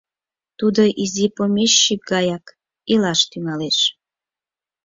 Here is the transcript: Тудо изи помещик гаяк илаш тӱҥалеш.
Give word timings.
Тудо 0.59 0.81
изи 1.03 1.25
помещик 1.35 2.01
гаяк 2.11 2.45
илаш 2.91 3.19
тӱҥалеш. 3.31 3.77